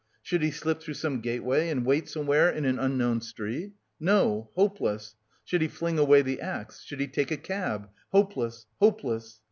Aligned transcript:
"Should 0.23 0.41
he 0.41 0.49
slip 0.49 0.81
through 0.81 0.95
some 0.95 1.21
gateway 1.21 1.69
and 1.69 1.85
wait 1.85 2.09
somewhere 2.09 2.49
in 2.49 2.65
an 2.65 2.79
unknown 2.79 3.21
street? 3.21 3.73
No, 3.99 4.49
hopeless! 4.55 5.13
Should 5.45 5.61
he 5.61 5.67
fling 5.67 5.99
away 5.99 6.23
the 6.23 6.41
axe? 6.41 6.81
Should 6.83 6.99
he 7.01 7.07
take 7.07 7.29
a 7.29 7.37
cab? 7.37 7.87
Hopeless, 8.11 8.65
hopeless!" 8.79 9.39